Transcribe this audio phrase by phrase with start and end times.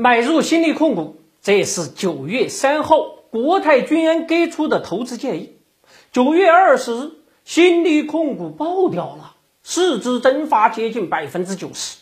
[0.00, 5.56] 买入新力控股，这是九月三号国泰君安给出的投资建议。
[6.10, 7.10] 九月二十日，
[7.44, 11.98] 新力控股爆掉了，市值蒸发接近百分之九十。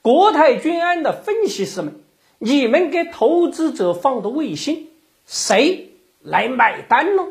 [0.00, 2.00] 国泰君安的分析师们，
[2.38, 4.88] 你们给投资者放的卫星，
[5.26, 5.90] 谁
[6.22, 7.26] 来买单呢？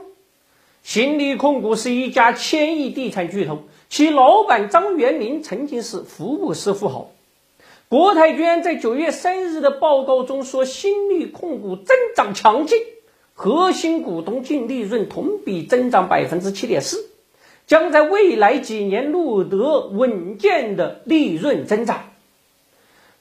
[0.84, 7.10] 新力控股是一家千亿地产巨头，其老板张元林曾经是福布斯富豪。
[7.94, 12.80] 国泰君安在九月三日的报告中说，新力控股增长强劲，
[13.36, 17.12] 核心股东净利润同比增长百分之七点四，
[17.68, 22.06] 将在未来几年录得稳健的利润增长。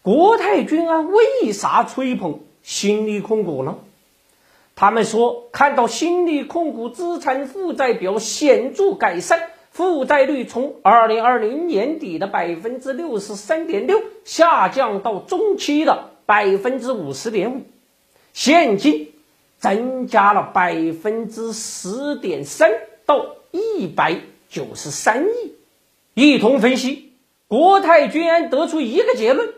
[0.01, 3.77] 国泰君安为啥吹捧新力控股呢？
[4.75, 9.51] 他们说，看到新力控股资产负债表显著改善。
[9.73, 17.63] 负债率从二零二零年底的百分之六十三点六下降到中期的百分之五十点五，
[18.35, 19.13] 现金
[19.59, 22.71] 增加了百分之十点三
[23.07, 25.55] 到一百九十三亿。
[26.13, 27.13] 一同分析，
[27.49, 29.55] 国泰君安得出一个结论：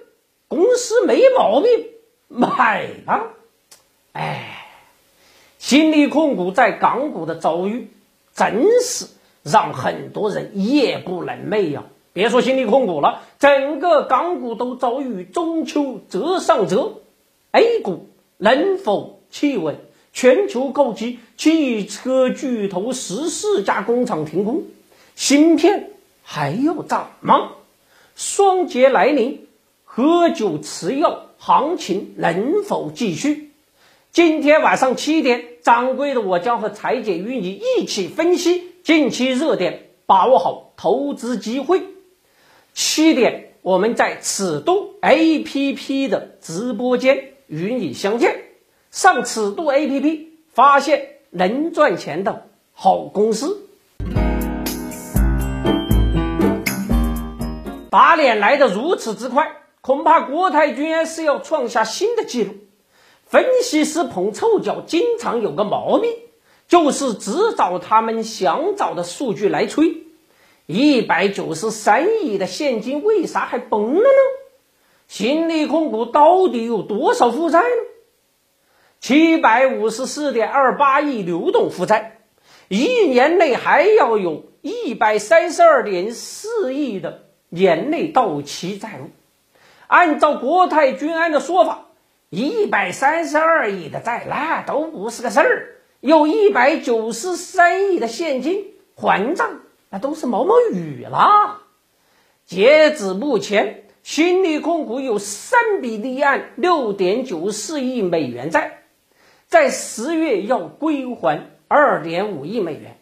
[0.46, 1.86] 公司没毛病，
[2.28, 3.30] 买吧。
[4.12, 4.68] 哎，
[5.58, 7.88] 新力控股在港股的遭遇
[8.32, 9.06] 真是。
[9.44, 11.84] 让很多人夜不能寐呀！
[12.14, 16.94] 别说新力控股了，整个港股都遭遇中秋折上折。
[17.52, 19.76] A 股能否企稳？
[20.12, 24.62] 全球购机，汽车巨头十四家工厂停工，
[25.16, 25.90] 芯片
[26.22, 27.50] 还要涨吗？
[28.14, 29.46] 双节来临，
[29.84, 33.50] 喝酒吃药行情能否继续？
[34.12, 38.70] 今天晚上七点，掌柜的我将和财姐与你一起分析。
[38.84, 41.84] 近期热点，把握好投资机会。
[42.74, 48.42] 七点，我们在尺度 A P P 的直播间与你相见。
[48.90, 53.66] 上尺度 A P P，发现能赚钱的好公司。
[57.88, 59.50] 打脸来的如此之快，
[59.80, 62.52] 恐怕国泰君安是要创下新的纪录。
[63.24, 66.12] 分析师捧臭脚，经常有个毛病。
[66.66, 70.04] 就是只找他们想找的数据来吹，
[70.66, 74.08] 一百九十三亿的现金为啥还崩了呢？
[75.06, 77.66] 新力控股到底有多少负债呢？
[78.98, 82.20] 七百五十四点二八亿流动负债，
[82.68, 89.10] 一年内还要有一百三十二点四亿的年内到期债务。
[89.86, 91.88] 按照国泰君安的说法，
[92.30, 95.68] 一百三十二亿的债那都不是个事儿。
[96.04, 101.62] 有一百九十三亿的现金还账，那都是毛毛雨了。
[102.44, 108.80] 截止目前，新力控股有三笔立案六点九四亿美元债，
[109.46, 112.98] 在十月要归还二点五亿美元。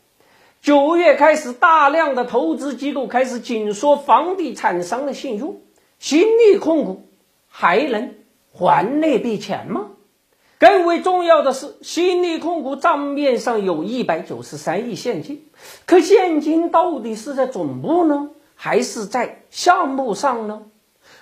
[0.61, 5.61] 九月开始，大量的投资机构开始紧缩房地产商的信用，
[5.99, 7.09] 新力控股
[7.49, 8.15] 还能
[8.53, 9.91] 还那笔钱吗？
[10.63, 15.43] 更为重要的是，新力控股账面上有一百九十三亿现金，
[15.87, 20.63] 可现金到底是在总部呢，还是在项目上呢？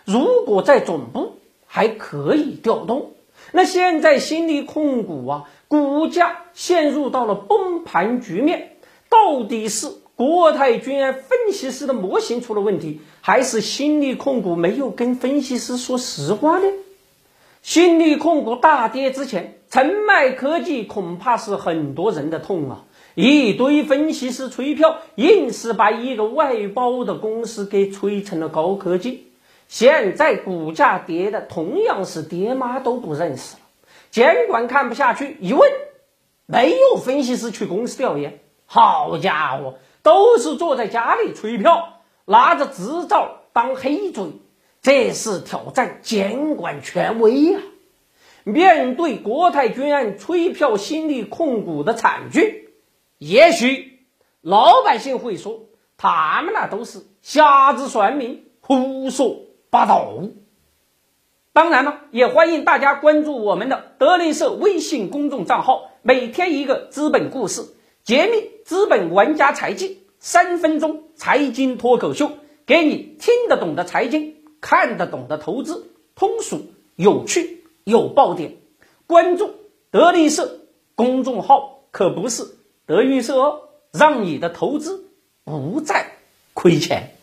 [0.04, 3.12] 如果在总部还可以调动，
[3.50, 8.76] 那现在新力控股啊，股价陷入到了崩盘局面，
[9.08, 16.68] 到底是国泰君安分析师的模型出了问题，还是新力控股没有跟分析师说实话呢？
[17.62, 22.84] 新力控股大跌之前，澄迈科技恐怕是很多人的痛啊！
[23.14, 29.26] 一堆分析师吹票，硬是把一个外包的公司给吹成了高科技。
[29.68, 33.60] 现在股价跌的同样是爹妈都不认识了。
[34.10, 35.70] 监管看不下去，一问，
[36.46, 38.40] 没有分析师去公司调研。
[38.66, 44.24] 好家伙，都是坐在家里吹票，拿着执照当黑嘴。
[44.82, 47.60] 这是挑战监管权威呀！
[48.44, 52.70] 面对国泰君安吹票新力控股的惨剧，
[53.18, 54.00] 也许
[54.40, 55.66] 老百姓会说，
[55.98, 60.14] 他们那都是瞎子算命、胡说八道。
[61.52, 72.32] 当然了，也欢迎大家关注我们的德林社微信公众账号，每天一个资本故事，揭秘资本玩家财经，三分钟财经脱口秀，
[72.64, 74.39] 给你听得懂的财经。
[74.60, 76.66] 看得懂的投资，通俗
[76.96, 78.56] 有趣有爆点，
[79.06, 79.54] 关注
[79.90, 80.60] 德力社
[80.94, 82.46] 公众号可不是
[82.86, 83.60] 德云社哦，
[83.92, 85.04] 让你的投资
[85.44, 86.12] 不再
[86.52, 87.14] 亏钱。